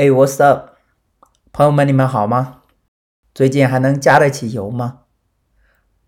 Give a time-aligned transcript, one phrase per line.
[0.00, 0.70] 哎，What's up，
[1.52, 2.62] 朋友们，你们好吗？
[3.34, 5.00] 最近还能加得起油吗？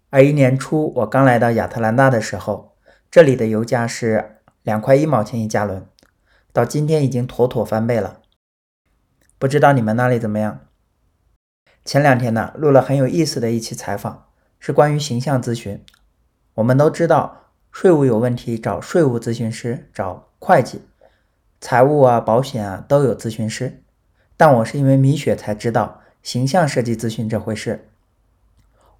[0.09, 2.79] 二一年初我刚来到亚特兰大的时候，
[3.11, 5.87] 这里的油价是两块一毛钱一加仑，
[6.55, 8.23] 到今天已经妥妥翻倍了。
[9.39, 10.61] 不知道你们那里怎么样？
[11.85, 14.29] 前两天呢，录了很有意思的一期采访，
[14.59, 15.85] 是关于形象咨询。
[16.55, 20.81] 我们都知道，税务有问题找税务咨询师，找会计。
[21.61, 23.82] 财务啊，保险啊，都有咨询师，
[24.43, 27.87] 但我是因为米雪才知道形象设计咨询这回事。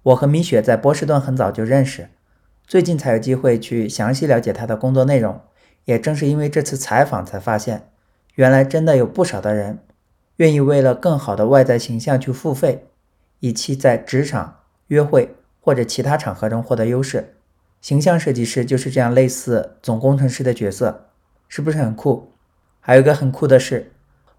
[0.01, 2.07] 我和米雪在波士顿很早就认识，
[2.65, 5.41] 最近才有机会去详细了解她的工作内容。
[5.83, 7.89] 也正是因为这次采访，才发现
[8.35, 9.79] 原来真的有不少的人
[10.37, 12.87] 愿意为了更好的外在形象去付费，
[13.41, 17.35] 以期在职场、约会或者其他场合中获得优势。
[17.81, 21.09] 形象设计师就是这样类似总工程师的角色，
[21.49, 22.31] 是不是很酷？
[22.79, 23.91] 还有一个很酷的是，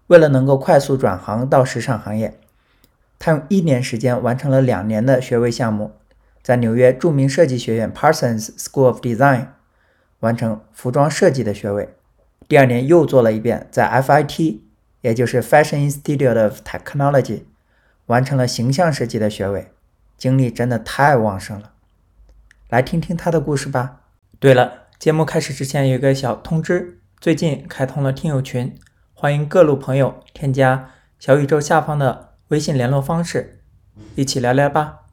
[0.07, 2.39] 为了能够快速转行到时尚行业，
[3.17, 5.93] 他用一年时间完成了两年的学位项目，
[6.43, 9.47] 在纽约著名设计学院 Parsons School of Design
[10.19, 11.95] 完成服装设计的学位。
[12.47, 14.59] 第二年又做了一遍，在 FIT，
[15.01, 17.43] 也就是 Fashion Institute of Technology
[18.05, 19.71] 完成了形象设计的学位。
[20.17, 21.71] 精力真的太旺盛了。
[22.69, 24.01] 来听听他的故事吧。
[24.39, 26.99] 对了，节目开始之前有一个小通知。
[27.19, 28.75] 最近开通了听友群，
[29.17, 33.63] 欢迎各路朋友添加小宇宙下方的微信联络方式，
[34.13, 35.05] 一起聊聊吧。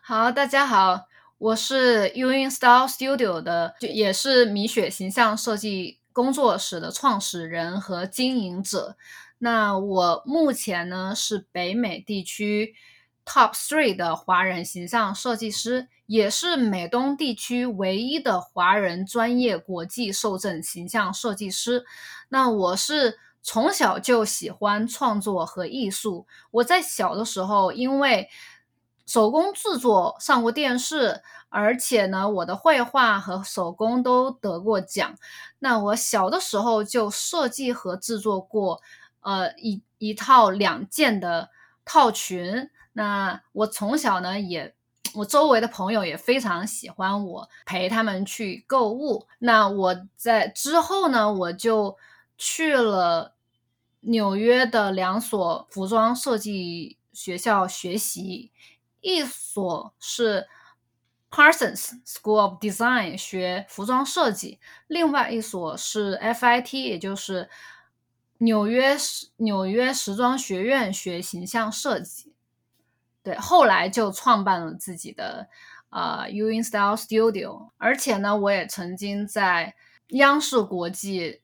[0.00, 1.06] 好，大家好，
[1.36, 8.96] 我是 U In Style Studio 的，也是米雪形象设计工作室的创始人和经营者。
[9.36, 12.74] 那我目前呢是北美地区。
[13.26, 21.84] Top three 的华人形象设计师，也是美东地区唯一的华人专业国际受证形象设计师。
[22.28, 26.28] 那我是从小就喜欢创作和艺术。
[26.52, 28.28] 我在小的时候，因为
[29.04, 35.16] 手工制作上过电视，而且呢，我的绘画和手工都得过奖。
[35.58, 38.80] 那我小的时候就设计和制作过，
[39.22, 41.50] 呃，一一套两件的
[41.84, 42.70] 套裙。
[42.96, 44.74] 那我从小呢，也
[45.14, 49.26] 我周围的朋友也非常喜欢我陪他们去购物。
[49.40, 51.98] 那我在之后呢，我就
[52.38, 53.34] 去了
[54.00, 58.50] 纽约的两所服装设计学校学习，
[59.02, 60.46] 一所是
[61.30, 67.50] Parsons School of Design 学服装设计，另外一所是 FIT，也就是
[68.38, 68.96] 纽约
[69.36, 72.32] 纽约时装学院学形象设计。
[73.26, 75.48] 对，后来就创办了自己的
[75.90, 79.74] 呃 U In Style Studio，而且呢，我也曾经在
[80.10, 81.40] 央视国际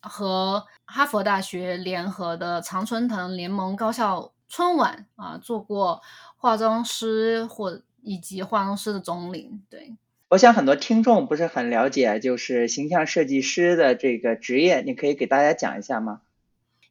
[0.00, 6.00] 和哈佛大学联合的常春藤联盟高校春晚啊做过
[6.38, 9.62] 化妆师或以及化妆师的总领。
[9.68, 9.94] 对，
[10.30, 16.22] 我想很多听众不是很了解，就是形象设计师的这个职业，你可以给大家讲一下吗？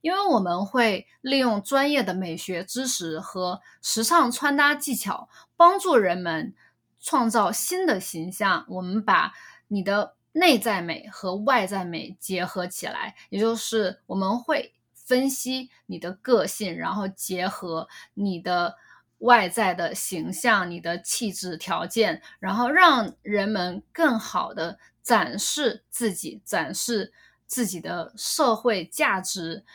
[0.05, 5.27] 因为我们会利用专业的美学知识和时尚穿搭技巧，
[5.57, 6.53] 帮助人们
[6.99, 8.67] 创造新的形象。
[8.69, 9.33] 我们把
[9.67, 18.75] 你的内在美和外在美结合起来，也就是我们会分析你的个性，然后结合你的
[19.17, 27.11] 外在的形象、你的气质条件，然后让人们更好的展示自己，展示
[27.47, 29.65] 自己的社会价值。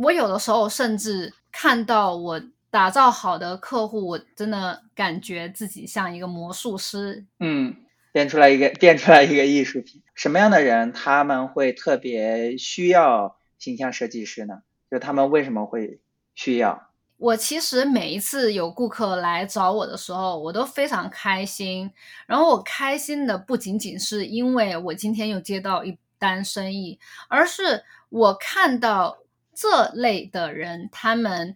[0.00, 2.40] 我有的时候甚至看到我
[2.70, 7.26] 打造好的客户，我真的感觉自己像一个魔术师。
[7.38, 7.76] 嗯，
[8.10, 10.02] 变出来一个变出来一个艺术品。
[10.14, 14.62] 什么样的人他们会特别需要形象设计师呢？
[14.90, 16.00] 就他们为什么会
[16.34, 16.88] 需要？
[17.18, 21.92] 我其实每一次有顾客来找我的时候，我都非常开心。
[22.26, 29.18] 然后我开心的不仅仅是因为我今天又接到一单生意，而是我看到。
[29.54, 31.54] 这类的人，他们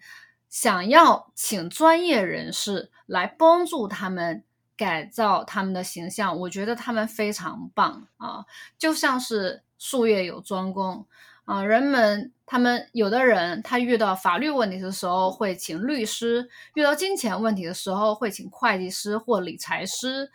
[0.49, 4.45] 想要请专业人士来帮助他们
[4.77, 8.45] 改造他们的形象，我觉得他们非常棒啊！
[8.77, 11.07] 就像是术业有专攻
[11.45, 20.31] 啊，人们他们有的人他遇到法律问题的时候会请律师，遇到金钱问题的时候会请会计师或理财师，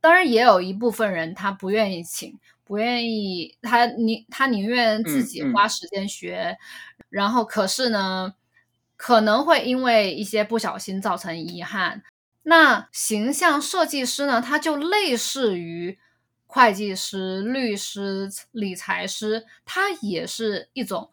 [0.00, 2.38] 当然也有一部分人他不愿意请。
[2.64, 6.56] 不愿意，他宁他宁愿自己花时间学，
[7.10, 8.34] 然后可是呢，
[8.96, 12.02] 可能会因为一些不小心造成遗憾。
[12.44, 15.98] 那形象设计师呢，他就类似于
[16.46, 21.10] 会计师、律师、理财师，他也是一种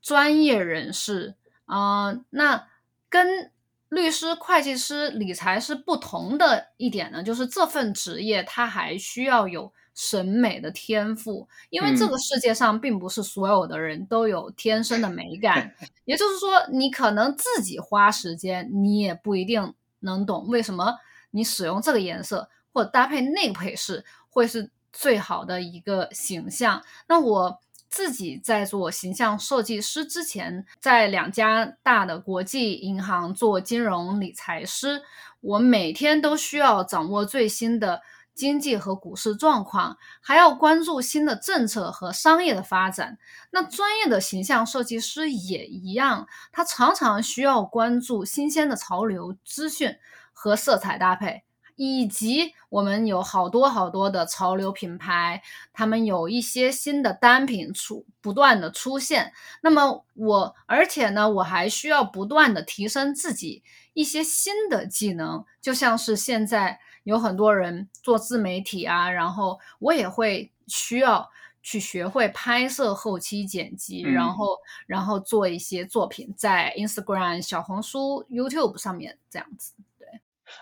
[0.00, 1.34] 专业人士
[1.66, 2.14] 啊。
[2.30, 2.68] 那
[3.08, 3.50] 跟
[3.88, 15.74] 律师、会计师、理财师不同的一点呢，就是这份职业他还需要有审美的天赋，因为这个世界上并不是所有的人都有天生的美感。
[16.04, 20.96] 也就是说，你可能自己花时间，你也不一定能懂为什么
[21.30, 26.82] 你使用这个颜色或者搭配那个配饰会是最好的一个形象。
[27.08, 27.60] 那我。
[27.90, 35.00] 自己在做形象设计师之前，在两家大的国际银行做金融理财师，
[35.40, 38.02] 我每天都需要掌握最新的
[38.34, 43.18] 经济和股市状况，还要关注新的政策和商业的发展。
[43.50, 49.96] 那专业的形象设计师也一样，他常常需要关注新鲜的潮流资讯
[50.32, 51.44] 和色彩搭配。
[51.76, 55.42] 以及我们有好多好多的潮流品牌，
[55.72, 59.32] 他们有一些新的单品出不断的出现。
[59.60, 71.30] 那么我，而且呢，我还需要不断的提升自己一些新的技能，就像是现在有很多人做自媒体啊，然后我也会需要
[71.62, 79.72] 去学会拍摄、后期剪辑，然后然后做一些作品在 Instagram、小红书、YouTube 上面这样子。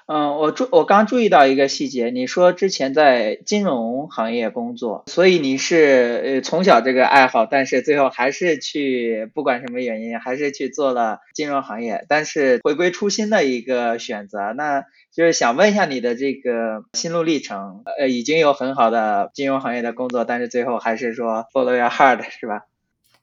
[0.06, 14.52] 嗯，我注我刚注意到一个细节，你说之前在金融行业工作，所以你是呃从小这个爱好，但是最后还是去不管什么原因，还是去做了金融行业，但是回归初心的一个选择。
[14.52, 22.62] 那就是想问一下你的这个心路历程，呃，已经有很好的金融行业的工作，但是最后还是说 follow your heart 是吧？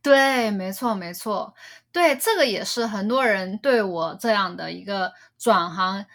[0.02, 1.54] 对，没错，没错，
[1.92, 6.06] 对，这个也是很多人对我这样的一个转行。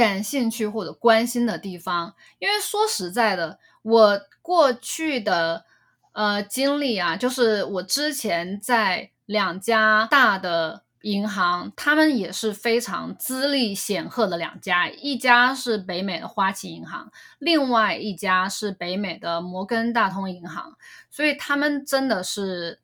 [0.00, 5.66] 感兴趣或者关心的地方，因为说实在的，我过去的
[6.12, 20.78] 呃经历啊，就是我之前在两家大的银行，他们也是非常资历显赫的两家，一家是北美的花旗银行，另外一家是北美的摩根大通银行，
[21.10, 22.80] 所以他们真的是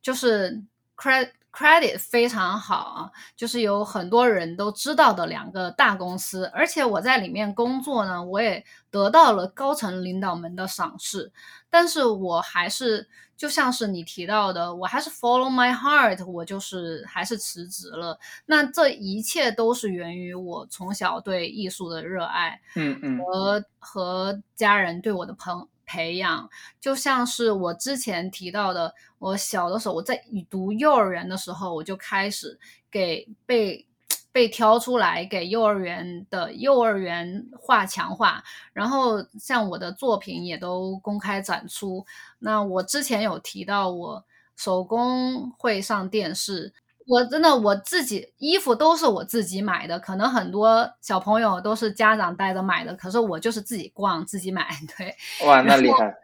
[0.00, 0.62] 就是
[0.96, 1.32] credit。
[1.56, 11.32] Credit 非常好啊，就是有很多人都知道的两个大公司，而且我在里面工作呢，我也得到了高层领导们的赏识。
[11.70, 18.18] 但是我还是就像是你提到的，我还是 follow my heart，我就是还是辞职了。
[18.44, 25.66] 那这一切都是源于我从小对艺术的热爱，嗯嗯，和和家人对我的朋。
[25.86, 26.50] 培养
[26.80, 32.58] 就像是我之前提到的，我小的时候我在读幼儿园的时候，我就开始
[32.90, 33.86] 给被
[34.32, 42.04] 被挑出来给幼儿园的幼儿园画墙画，然后像我的作品也都公开展出。
[42.40, 44.24] 那我之前有提到我
[44.56, 46.74] 手工会上电视。
[47.06, 54.68] 我真的我自己衣服都是我自己买的，可能很多小朋友都是家长带着买的，可是我就是自己逛自己买。
[54.98, 55.14] 对，
[55.46, 56.14] 哇，那厉害！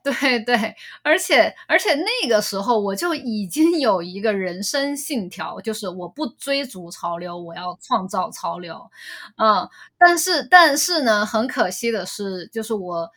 [0.00, 8.90] 对对，而且而且那个时候我就已经有一个人生信条，就是我不追逐潮流，我要创造潮流。
[9.36, 9.68] 嗯，
[9.98, 13.10] 但是但是呢，很可惜的是，就是我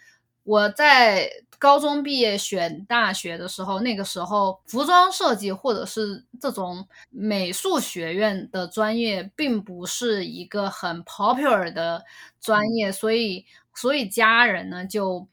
[0.44, 1.30] 我在。
[1.62, 12.04] 高中毕业选大学的时候，那个时候服装设计或者是这种美术学院的专业，并不是一个很 popular 的
[12.40, 13.46] 专业，所以
[13.76, 15.28] 所以家人呢就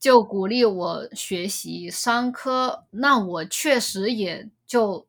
[0.00, 2.84] 就鼓励我学习商科。
[2.90, 5.06] 那我确实也就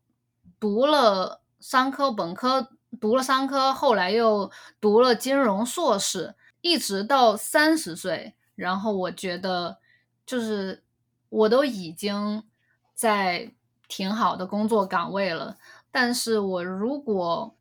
[0.60, 2.70] 读了商科本科，
[3.02, 9.78] 读了商科，后来又读了金融硕士，一直到三十岁，然后我觉得。
[10.26, 10.84] 就是
[11.30, 12.44] 我都已经
[12.94, 13.54] 在
[13.88, 15.56] 挺好的工作岗位了，
[15.90, 17.56] 但是我如果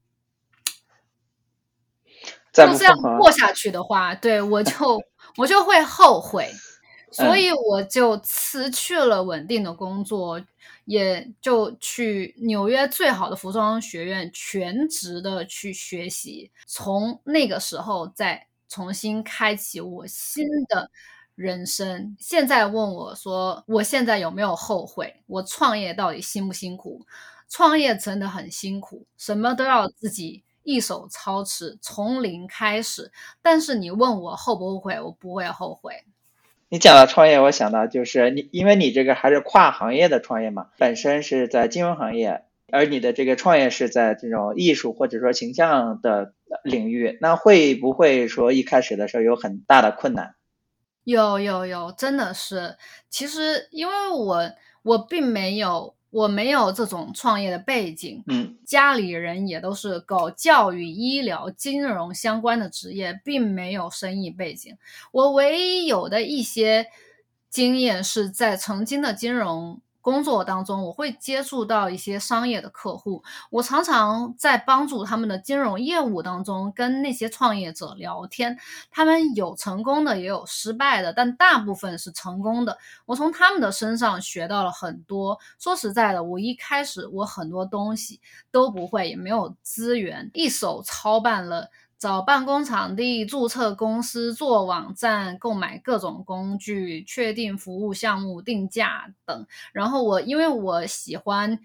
[2.53, 5.01] 就这样过下去的话，对我就
[5.39, 6.51] 我就会后悔，
[7.13, 10.45] 所以我就辞去了稳定的工作，
[10.87, 20.91] 也就去纽约最好的服装学院全职的去学习，从那个时候再重新开启我新的。
[21.35, 25.23] 人生现在问我说，我现在有没有后悔？
[25.27, 27.05] 我创业到底辛不辛苦？
[27.47, 33.13] 创业真的很辛苦，什么都要自己一手操持，从零开始。
[33.43, 36.05] 但是你问我后不后悔，我不会后悔。
[36.71, 50.35] 你讲到创业，我想到就是你，因为你这个还是跨行业的创业嘛，本身是在金融行业，而你的这个创业是在这种艺术或者说形象的领域，那会不会说一开始的时候有很大的困难？
[51.05, 52.77] 有有有，真的是。
[53.09, 54.51] 其实因为我
[54.83, 64.77] 我并没有我没有这种创业的背景，嗯家里人也都是搞教育、医疗、金融相关的职业，并没有生意背景。
[65.13, 66.89] 我唯一有的一些
[67.49, 78.57] 经验是在曾经的金融工作当中，我会接触到一些商业的客户，我常常在帮助他们的金融业务当中跟那些创业者聊天，
[78.89, 82.79] 他们有成功的，也有失败的，但大部分是成功的。
[83.05, 85.37] 我从他们的身上学到了很多。
[85.59, 88.21] 说实在的，我一开始我很多东西
[88.53, 91.69] 都不会，也没有资源，一手操办了。
[91.99, 99.47] 找办公场地、注册公司、做网站、购买各种工具、确定服务项目、定价等。
[99.73, 101.59] 然后我因为我喜欢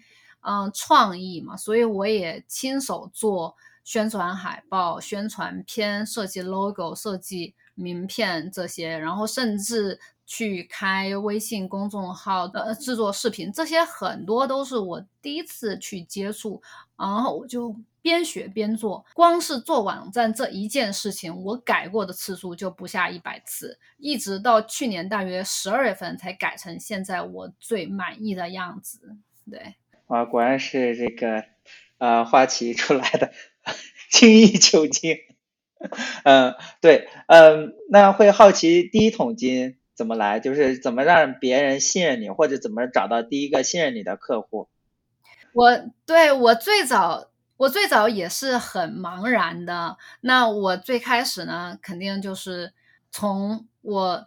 [0.44, 10.00] 嗯、创意嘛，所以我也亲手做宣传海报、宣传片、设计 logo、设计名片这些，然后甚至
[10.34, 16.62] 去开微信公众号的制作视频，这些很多都是我第一次去接触，
[16.96, 19.04] 然后我就边学边做。
[19.12, 29.18] 光是做网站这一件事情，我改过的次数就不下一百次，一直到去年大约十二月份才改成现在我最满意的样子。
[29.50, 29.74] 对。
[30.06, 31.44] 哇，果然是这个
[31.98, 33.32] 呃花旗出来的
[34.10, 35.18] 精益求精。
[36.24, 44.68] 嗯， 对，嗯，那会好奇第一桶金怎么来，就是怎么让别人信任你，或者怎么找到第一个信任你的客户。
[45.52, 49.98] 我对我最早，我最早也是很茫然的。
[50.22, 52.72] 那我最开始呢，肯定就是
[53.10, 54.26] 从我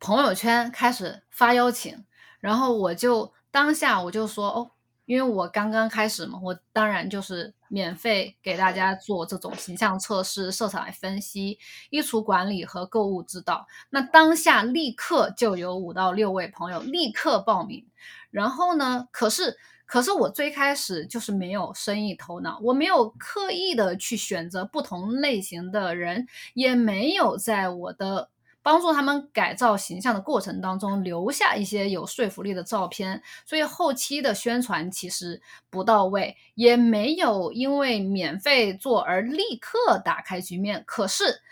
[0.00, 2.04] 朋友圈开始发邀请，
[2.40, 4.70] 然后我就当下我就说哦，
[5.06, 11.58] 因为我刚刚开始嘛，我当然就是免费给大家做这种形象测试、色彩分析、
[11.90, 13.66] 衣橱管理和购物指导。
[13.90, 17.86] 那当下立刻就有五到六位朋友立刻报名，
[18.30, 19.56] 然后呢，可是。
[19.86, 28.30] 可是我最开始就是没有生意头脑，我没有刻意的去选择不同类型的人，也没有在我的
[28.64, 40.82] 帮助他们改造形象的过程当中留下一些有说服力的照片，所以后期的宣传其实不到位，也没有因为免费做而立刻打开局面。
[40.86, 41.42] 可是，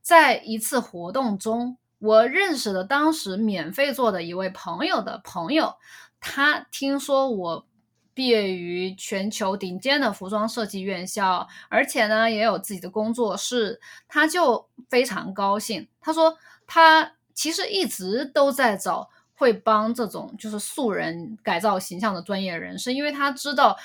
[0.00, 5.74] 在一次活动中，我认识了当时免费做的一位朋友的朋友，
[6.20, 7.66] 他听说我。
[8.12, 15.88] 毕业于全球顶尖的服装设计院校，而且呢也有自己的工作室，他就非常高兴。
[16.00, 16.36] 他说
[16.72, 23.76] 他其实一直都在找会帮这种就是素人改造形象的专业人士，因为他知道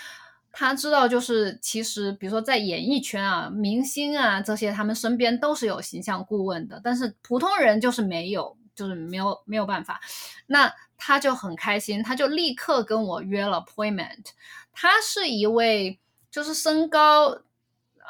[0.52, 8.56] 他知道就是其实比如说在演艺圈啊、明星啊这些，他们身边都是有形象顾问的，但是普通人就是没有。
[8.76, 10.02] 就是没有没有办法，
[10.48, 14.26] 那他就很开心，他就立刻跟我约了 appointment。
[14.74, 15.98] 他是一位
[16.30, 17.40] 就是身高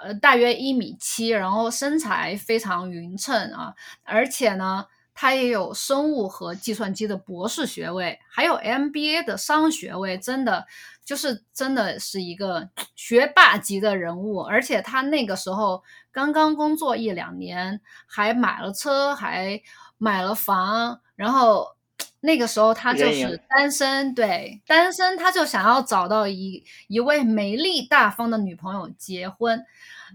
[0.03, 3.73] 呃大约一米七，然后身材非常匀称啊，
[4.03, 10.65] 而且呢，他也有生物和计算机的博士学位，还有 MBA 的商学位，真的
[11.03, 14.41] 就是真的是一个学霸级的人物。
[14.41, 19.61] 而且他那个时候刚刚工作一两年，还买了车，还。
[19.97, 21.69] 买了房，然后
[22.25, 29.63] 那个时候他就是单身，对单身，他就想要找到一一位美丽大方的女朋友结婚，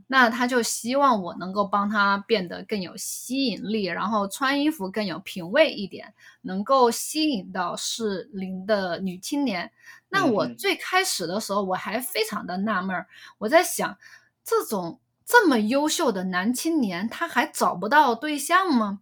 [0.09, 6.13] 那他就希望我能够帮他变得更有吸引力，然后穿衣服更有品味一点，
[6.43, 9.71] 能够吸引到适龄的女青年。
[10.09, 13.07] 那我最开始的时候我还非常的纳闷，
[13.39, 13.97] 我在想，
[14.45, 18.99] 这种这么优秀的男青年，他还找不到对象吗？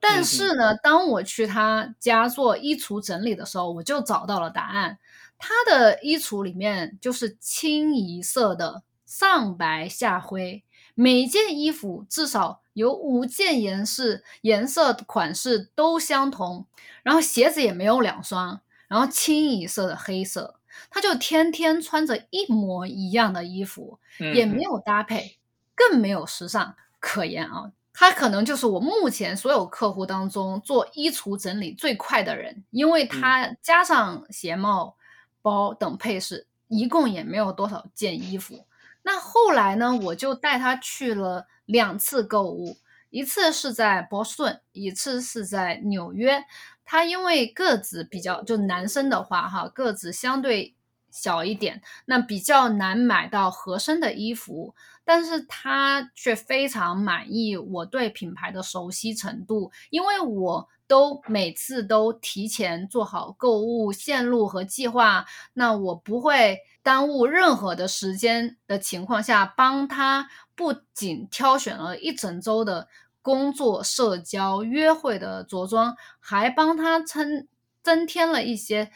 [0.00, 4.98] 但是呢，当我去他家做衣橱整理的时候，我就找到了答案。
[5.38, 16.66] 他的衣橱里面就是清一色的上白下灰，每件衣服至少有五件颜色、颜色款式都相同，
[17.02, 20.56] 然后鞋子也没有两双，然后清一色的黑色。
[20.90, 25.38] 他就天天穿着一模一样的衣服，也没有搭配，
[25.74, 27.72] 更没有时尚可言啊。
[28.00, 34.94] 他可能就是我目前所有客户当中做衣橱整理最快的人，因为他加上鞋帽、
[35.42, 38.64] 包等配饰，一共也没有多少件衣服。
[39.02, 42.76] 那后来呢，我就带他去了两次购物，
[43.10, 46.44] 一次是在波士顿，一次是在纽约。
[46.84, 50.76] 他因为个子比较，就男生的话哈，个子相对
[51.18, 72.88] 小一点，那比较难买到合身的衣服，但是他却非常满意我对品牌的熟悉程度，因为我都每次都提前做好购物线路和计划，那我不会耽误任何的时间的情况下，帮他不仅挑选了一整周的
[73.20, 77.46] 工作、社交、约会的着装，还帮他增
[77.82, 78.90] 增添了一些。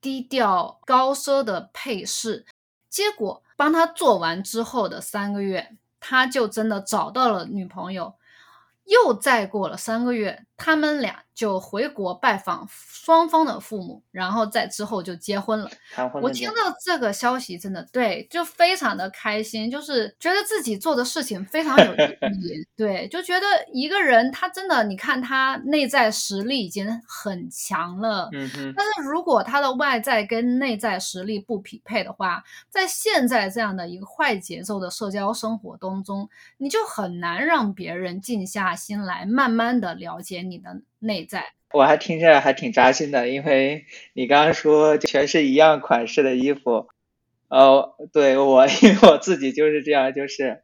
[0.00, 2.46] 低调高奢的配饰，
[2.88, 8.14] 结果帮他做完之后的三个月，他就真的找到了女朋友。
[8.84, 15.70] 又再过了三个月，他们俩就回国拜访双方的父母，然后在之后就结婚了。
[16.20, 21.98] 我听到这个消息，真的对，就非常的开心，就是觉得自己做的事情非常有意
[22.42, 22.66] 义。
[22.76, 28.28] 对，就觉得一个人他真的，你看他内在实力已经很强了。
[28.76, 38.74] 但是如果他的外在跟内在实力不匹配的话，在现在这样的一个快节奏的社交生活当中，你就很难让别人静下。
[38.78, 46.88] 心来慢慢的了解你的内在，我还听着还挺扎心的，因为你刚刚说全是一样款式的衣服，
[47.48, 50.62] 哦，对我， 因为我自己就是这样，就是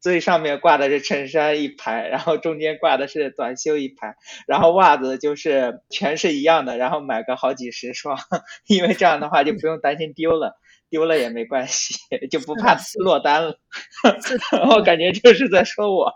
[0.00, 8.18] 最上面挂的是衬衫一排，然后中间挂的是短袖一排，然后袜子就是全是一样的，然后买个好几十双，
[8.68, 10.58] 因为这样的话就不用担心丢了，
[10.90, 11.94] 丢了也没关系，
[12.30, 13.58] 就不怕落单了。
[14.74, 16.12] 我感觉就是在说我。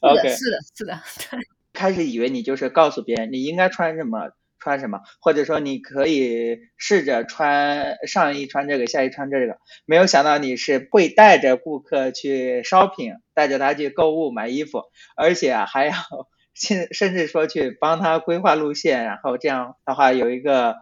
[0.00, 1.00] OK，是的，是的，
[1.30, 1.40] 对。
[1.72, 9.56] 开始以为你就是告诉别人你应该穿什么穿什么，或者说你可以试着穿上衣穿这个，下衣穿这个。
[9.86, 14.82] 没有想到你是会带着顾客去 shopping，带着他去购物买衣服，
[15.16, 15.94] 而且还要
[16.54, 20.76] 甚 甚至说去帮他规划路线，然后这样的话有一个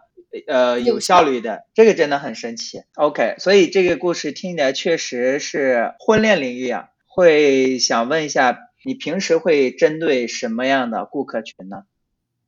[0.45, 2.81] 呃有效率的，这个真的很神奇。
[2.95, 6.89] OK，所以这个故事听起来确实是婚恋领域啊。
[7.13, 11.83] 会想问一下，你平时会针对什么样的顾客群呢？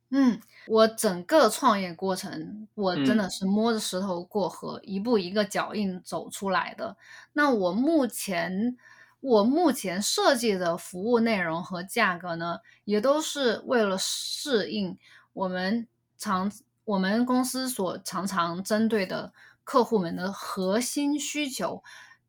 [0.08, 6.96] 嗯，我整个创业过程，我真的是摸着石头过河，一步一个脚印走出来的。
[7.34, 8.78] 那我目前，
[9.20, 14.96] 我目前设计的服务内容和价格呢，也都是为了适应
[15.34, 16.50] 我们常
[16.84, 21.82] 我们公司所常常针对的客户们的核心需求，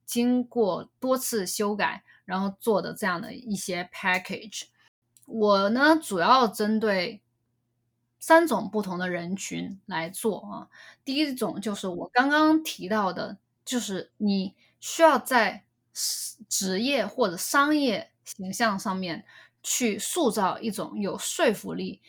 [0.05, 2.03] 经过多次修改。
[2.25, 4.63] 然后做的这样的一些 package，
[5.27, 7.21] 我呢主要针对
[8.17, 10.67] 三种不同的人群来做啊。
[11.03, 15.65] 第一种就是我刚刚提到的，就是你需要在
[16.49, 19.23] 职业或者商业形象上面
[19.61, 22.01] 去塑造一种有说服力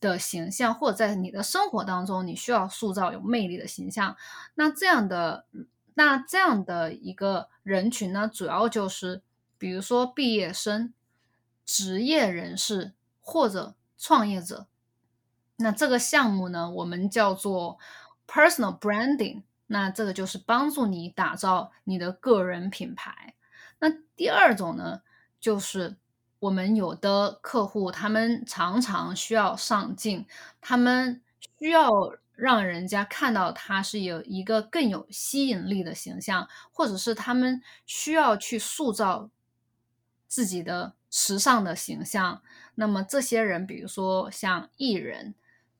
[0.00, 4.16] 的形象，或者在你的生活当中你需要塑造有魅力的形象。
[4.54, 5.44] 那这样的
[5.92, 9.20] 那这样的一个人群呢，主要就是。
[9.58, 10.94] 比如说毕业生、
[11.66, 14.66] 职业人士或者创业者，
[15.56, 17.78] 那这个项目呢，我们叫做
[18.26, 19.42] personal branding。
[19.70, 23.34] 那这个就是帮助你打造你的个人品牌。
[23.80, 25.02] 那第二种呢，
[25.38, 25.96] 就是
[26.38, 30.24] 我们有的客户，他们常常需要上镜，
[30.62, 31.20] 他们
[31.58, 31.90] 需要
[32.34, 39.28] 让人家看到他是有一个更有吸引力的形象，或者是他们需要去塑造。
[40.28, 42.42] 自己的时尚的形象，
[42.74, 45.34] 那么这些人，比如说像艺人、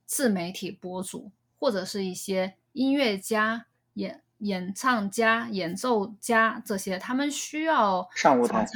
[0.07, 8.67] 自媒体博主，或者是一些音乐家、演演唱家、演奏家这些，他们需要上舞台，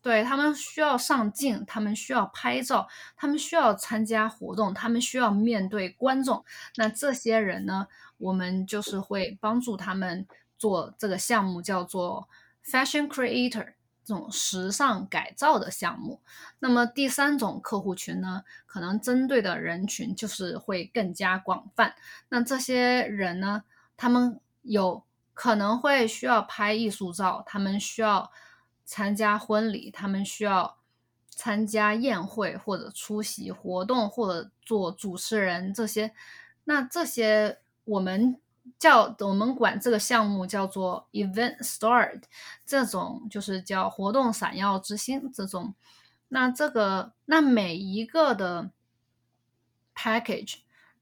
[0.00, 6.44] 对他们需要上镜，他们需要拍照，他们需要参加活动，他们需要面对观众。
[6.76, 10.26] 那这些人呢，我们就是会帮助他们
[10.56, 12.28] 做这个项目，叫做
[12.64, 13.72] Fashion Creator。
[14.08, 16.22] 这种时尚改造的项目，
[16.60, 21.94] 那么第三种客户群呢，可能针对的人群就是会更加广泛。
[22.30, 23.64] 那这些人呢，
[23.98, 28.32] 他们有可能会需要拍艺术照，他们需要
[28.86, 30.78] 参加婚礼，他们需要
[31.28, 36.14] 参加宴会或者出席活动或者做主持人这些。
[36.64, 38.40] 那这些我们。
[38.78, 42.22] 叫我们管这个项目叫做 event Start，
[42.66, 45.74] 这种就是叫活动闪耀之星这种。
[46.28, 48.70] 那这个那每一个的
[49.94, 50.56] package，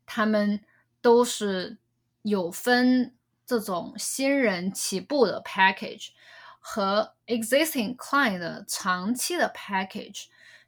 [0.04, 0.62] 他们
[1.00, 1.78] 都是
[2.22, 3.14] 有分
[3.46, 6.10] 这种新人起步的 package
[6.60, 10.26] 和 existing client 的长期的 package，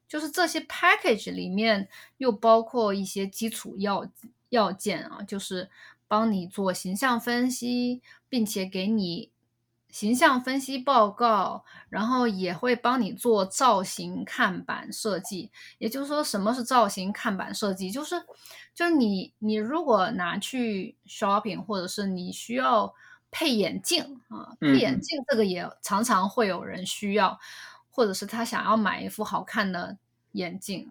[0.09, 4.11] 就是这些 package 里面又包括一些基础要
[4.49, 5.71] 要件啊，就是。
[6.09, 9.31] 帮你做形象分析，并且给你
[9.91, 15.51] 形象分析报告，然后也会帮你做造型看板设计。
[15.79, 17.91] 也就是说，什么是造型看板设计？
[17.91, 18.17] 就是
[18.75, 22.95] 就是你你如果拿去 shopping，或者是你需要
[23.31, 27.39] 配眼镜啊，配眼镜这个也常常会有人需要，
[27.91, 29.97] 或者是他想要买一副好看的
[30.33, 30.89] 眼镜。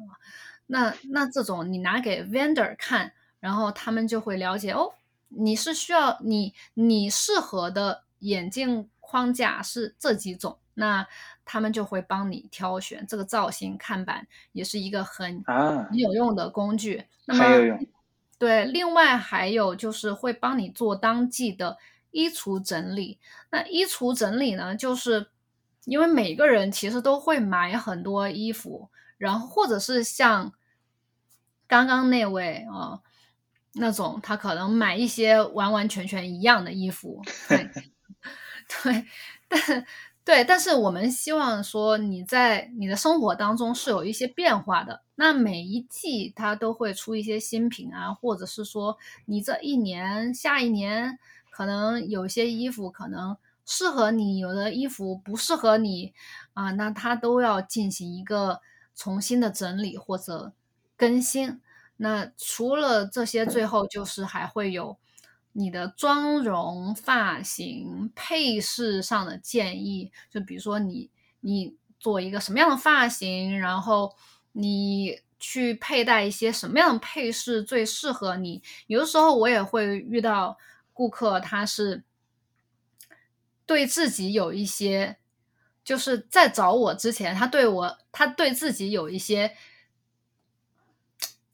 [0.65, 4.93] 那那这种你拿给 vendor 看，然后他们就会了解哦，
[5.30, 11.08] 你是需要你你适合的眼镜框架是这几种，那
[11.46, 17.06] 他们就会帮你挑选这个造型看板，也是一个很很有用的工具。
[17.26, 17.80] 那么
[18.38, 21.78] 对，另外还有就是会帮你做当季的
[22.12, 23.20] 衣橱整理。
[23.50, 25.28] 那衣橱整理呢，就是
[25.86, 28.90] 因为每个人其实都会买很多衣服。
[29.18, 30.54] 然后，或者是像
[31.68, 33.02] 刚刚那位啊，
[33.78, 37.70] 那种他可能买一些完完全全一样的衣服，对，
[38.84, 39.06] 对，
[39.48, 39.86] 但
[40.26, 45.02] 对，但是我们希望说你在你的生活当中是有一些变化的。
[45.16, 51.18] 那每一季它都会出一些新品啊，或者是说你这一年、下一年
[51.50, 56.13] 可能有些衣服可能适合你，有的衣服不适合你
[56.54, 58.62] 啊，那它都要进行一个。
[59.00, 60.54] 重新的整理或者
[60.98, 61.62] 更新，
[61.97, 64.97] 那除了这些，最后就是还会有
[65.51, 70.12] 你的妆容、发型、配饰上的建议。
[70.29, 71.10] 就比如说你
[71.41, 74.15] 你做一个什么样的发型，然后
[74.53, 78.62] 你去佩戴一些什么样的配饰最适合你。
[78.88, 80.57] 有的时候我也会遇到
[80.93, 82.03] 顾客，他是
[83.65, 85.17] 对自己有一些。
[85.83, 89.55] 就是在找我之前，他对我，他对自己有一些，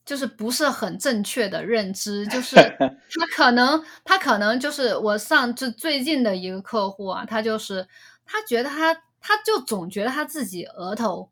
[0.05, 2.25] 就是不是很正确的认知。
[2.27, 7.87] 就 是他可能，他可能就是我上就最近的一个客户啊，他就是
[8.25, 11.29] 他觉得他，他就总觉得他自己额头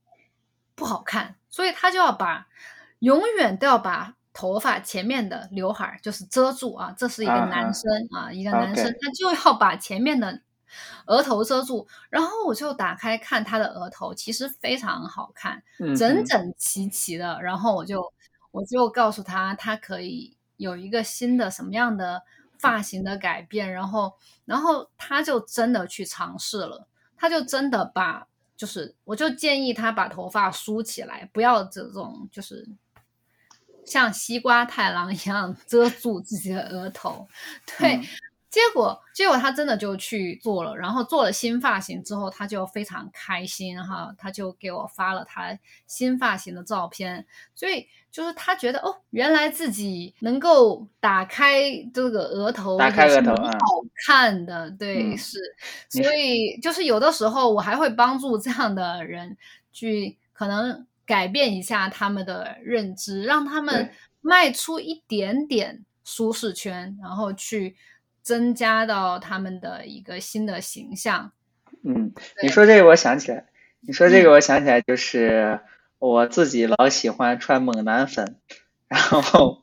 [0.75, 2.47] 不好看，所以他就要把
[2.99, 6.93] 永远都要把头发前面的刘海就是遮住啊。
[6.97, 10.41] 这是一个男生啊，一个男生，他就要把前面的。
[11.07, 15.61] 额头遮住，然后我就打开看他的额头，其实非常好看，
[15.97, 17.41] 整整齐齐的。
[17.41, 18.01] 然后我就
[18.51, 22.23] 我就告诉他，他可以有一个新的什么样的
[22.59, 23.71] 发型的改变。
[23.71, 24.13] 然后，
[24.45, 26.87] 然后他就真的去尝试了，
[27.17, 32.67] 他就真的把，就是我就建议他把头发梳起来，不要这种就是
[33.85, 37.27] 像西瓜太郎一样 遮住自己的额头，
[37.77, 37.99] 对。
[38.51, 47.25] 结果，结果他真的就去做了，然后做了新发型之后，他就非常开心哈，他就给我发了他新发型的照片。
[47.55, 51.61] 所以就是他觉得哦，原来自己能够打开
[51.93, 53.57] 这个额头，打开额头好
[54.05, 55.39] 看的，对，是。
[55.87, 59.37] 所以就是有的时候我还会帮助这样的人
[59.71, 67.77] 去可能改变一下他们的认知，让他们迈出一点点舒适圈，然后去。
[68.21, 71.31] 增加到他们的一个新的形象。
[71.83, 73.45] 嗯，你说这个我想起来，
[73.79, 75.59] 你说这个我想起来，就是
[75.97, 78.35] 我自己老喜欢穿猛男粉，
[78.87, 79.61] 然后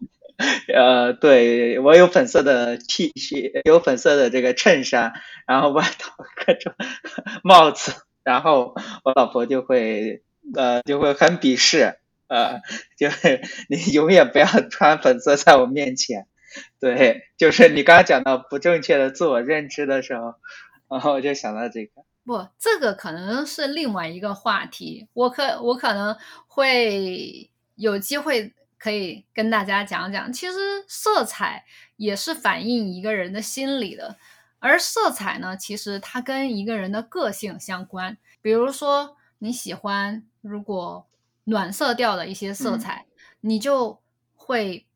[0.72, 5.12] 呃，对我有粉色的 T 恤，有粉色的这个衬衫，
[5.46, 6.12] 然后外套
[6.44, 6.72] 各种
[7.42, 7.92] 帽子，
[8.24, 10.22] 然后我老婆就会
[10.54, 12.60] 呃就会很鄙视，呃，
[12.96, 16.26] 就是你永远不要穿粉色在我面前。
[16.80, 20.34] 对，就是你刚刚讲到不正确的自我认知的时候，
[20.88, 22.02] 然后我就想到这个。
[22.24, 30.32] 不，这个可能是另外一个话题，我可我可能会有机会可以跟大家讲讲。
[30.32, 31.64] 其实色彩
[31.96, 34.16] 也是反映一个人的心理的，
[34.58, 38.16] 而色彩呢，其实它跟一个人的个性相关。
[38.40, 41.06] 比如说你喜欢如果
[41.44, 43.06] 暖色调的一些色彩，
[43.42, 44.00] 你就
[44.34, 44.86] 会。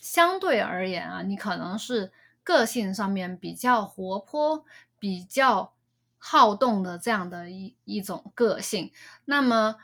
[0.00, 4.64] 相对而言啊，你可能是个性上面比较活泼、
[4.98, 5.74] 比较
[6.18, 8.92] 好动的这样的一一种个性。
[9.26, 9.76] 那么，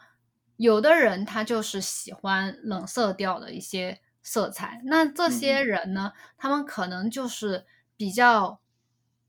[0.57, 4.81] 有的人他就是喜欢冷色调的一些色彩。
[4.85, 8.61] 那这些人呢，他们可能就是比较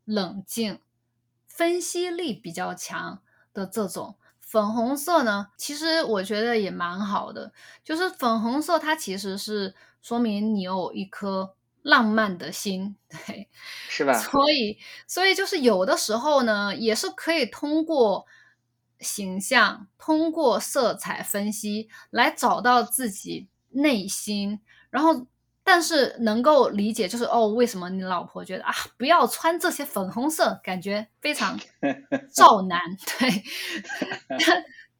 [0.05, 0.79] 冷静、
[1.45, 3.21] 分析力比较强
[3.53, 4.17] 的这种。
[4.47, 7.51] 粉红色呢，其实我觉得也蛮好的，
[7.83, 9.75] 就是粉红色它其实是。
[9.99, 13.49] 说明你有一颗浪漫的心，对，
[13.89, 14.13] 是吧？
[14.13, 18.25] 所以，所以就是有的时候呢，也是可以通过
[19.01, 25.25] 形象、通过色彩分析来找到自己内心，然后
[25.69, 31.59] 但是能够理解，就是哦，为什么你老婆觉得啊，不要穿这些粉红色，感觉非常
[32.33, 32.79] 赵男，
[33.19, 33.43] 对，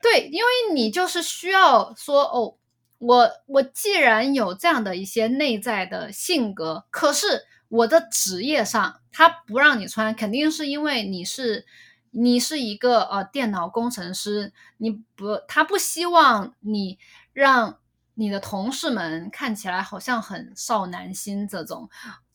[0.01, 2.58] 对，因为你就是需要说哦，
[2.97, 11.65] 我我既然有这样的一些内在的性格，可是我的职业上他不让你穿，肯定是因为你是
[12.12, 16.99] 你是一个呃电脑工程师，你不他不希望你
[17.32, 17.80] 让。
[18.19, 21.88] 你的同事们看起来好像很少男心，这种，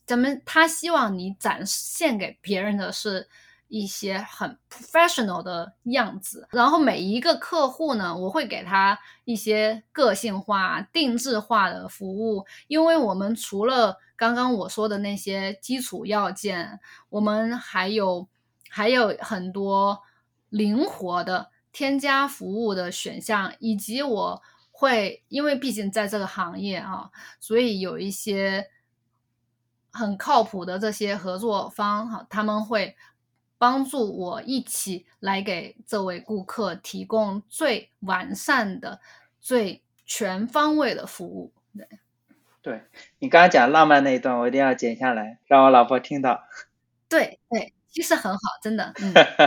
[0.05, 3.27] 咱们他希望你展现给别人的是
[3.67, 6.47] 一些很 professional 的样子。
[6.51, 18.29] 然后每一个客户呢，我会给他一些个性化、定制化的服务，因为我们除了刚刚我说的那些基础要件，我们还有
[18.69, 19.99] 还有很多
[20.47, 24.41] 灵活的添加服务的选项，以及我。
[24.83, 28.67] 会，因为毕竟在这个行业啊，所以有一些
[29.91, 32.97] 很靠谱的这些合作方哈，他们会
[33.57, 38.99] 帮助我一起来给这位顾客提供最完善的、
[39.39, 41.53] 最全方位的服务。
[41.77, 41.87] 对，
[42.61, 42.81] 对
[43.19, 46.43] 你刚刚讲浪漫那一段，我一定要剪下来，让我老婆听到。
[47.07, 48.93] 对对，其实很好，真的。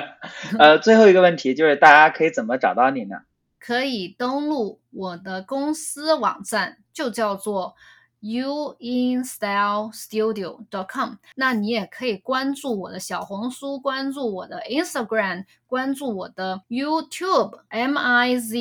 [0.59, 3.21] 呃，最后一个问题就是，大家可以怎么找到你呢？
[3.67, 7.75] 可以登录我的公司网站，就叫做
[8.23, 11.15] youinstylestudio.com。
[11.35, 18.57] 那你也可以关注我的小红书，关注我的 Instagram，关注我的 YouTube M I Z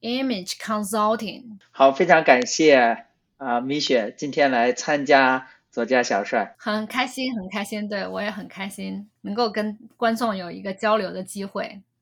[0.00, 1.58] Image Consulting。
[1.70, 3.04] 好，非常感谢
[3.36, 11.82] 啊，米雪今天来参加作家小帅，很开心，很开心，对我也很开心，能够跟观众有一个交流的机会。